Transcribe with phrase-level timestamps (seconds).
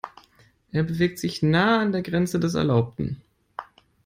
[0.71, 3.21] Er bewegt sich nah an der Grenze des Erlaubten.